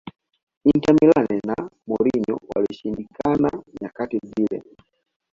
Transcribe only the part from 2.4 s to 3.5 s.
walishindikana